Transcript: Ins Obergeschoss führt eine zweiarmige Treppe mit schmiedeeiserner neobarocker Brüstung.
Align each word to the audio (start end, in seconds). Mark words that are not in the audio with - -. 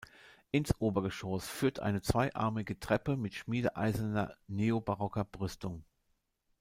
Ins 0.49 0.73
Obergeschoss 0.81 1.47
führt 1.47 1.79
eine 1.79 2.01
zweiarmige 2.01 2.79
Treppe 2.79 3.17
mit 3.17 3.35
schmiedeeiserner 3.35 4.35
neobarocker 4.47 5.25
Brüstung. 5.25 5.83